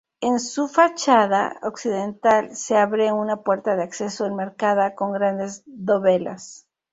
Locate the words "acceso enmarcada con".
3.83-5.13